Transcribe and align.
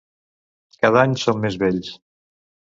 Cada 0.85 1.03
any 1.03 1.15
som 1.25 1.45
més 1.45 1.61
vells. 1.67 1.95